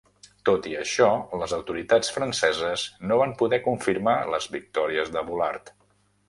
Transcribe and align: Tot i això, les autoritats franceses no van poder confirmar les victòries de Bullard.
Tot 0.49 0.67
i 0.67 0.71
això, 0.83 1.09
les 1.41 1.53
autoritats 1.57 2.09
franceses 2.15 2.85
no 3.11 3.19
van 3.21 3.35
poder 3.43 3.61
confirmar 3.67 4.17
les 4.37 4.49
victòries 4.57 5.15
de 5.19 5.25
Bullard. 5.31 5.73